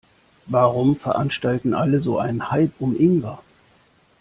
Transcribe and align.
Warum 0.47 0.95
veranstalten 0.95 1.75
alle 1.75 1.99
so 1.99 2.17
einen 2.17 2.49
Hype 2.49 2.71
um 2.79 2.97
Ingwer? 2.99 3.39